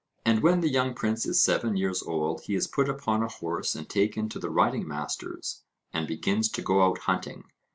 [0.25, 3.75] And when the young prince is seven years old he is put upon a horse
[3.75, 5.61] and taken to the riding masters,
[5.93, 7.43] and begins to go out hunting.